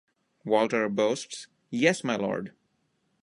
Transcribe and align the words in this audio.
Walter 0.43 0.89
boasts: 0.89 1.45
Yes, 1.69 2.03
my 2.03 2.15
lord! 2.15 2.53